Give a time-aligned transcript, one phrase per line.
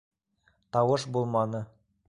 [0.77, 1.65] -Тауыш булманы.